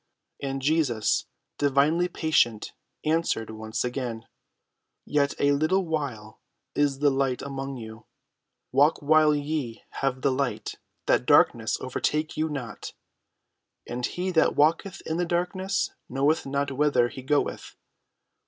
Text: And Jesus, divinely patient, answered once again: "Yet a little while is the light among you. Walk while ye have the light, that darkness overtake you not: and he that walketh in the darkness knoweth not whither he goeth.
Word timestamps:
And 0.41 0.63
Jesus, 0.63 1.27
divinely 1.59 2.07
patient, 2.07 2.73
answered 3.05 3.51
once 3.51 3.83
again: 3.83 4.25
"Yet 5.05 5.35
a 5.39 5.51
little 5.51 5.85
while 5.85 6.41
is 6.73 6.97
the 7.01 7.11
light 7.11 7.43
among 7.43 7.77
you. 7.77 8.07
Walk 8.71 8.99
while 9.03 9.35
ye 9.35 9.83
have 10.01 10.23
the 10.23 10.31
light, 10.31 10.73
that 11.05 11.27
darkness 11.27 11.77
overtake 11.79 12.35
you 12.35 12.49
not: 12.49 12.93
and 13.85 14.03
he 14.03 14.31
that 14.31 14.55
walketh 14.55 15.01
in 15.05 15.17
the 15.17 15.25
darkness 15.27 15.91
knoweth 16.09 16.47
not 16.47 16.71
whither 16.71 17.09
he 17.09 17.21
goeth. 17.21 17.75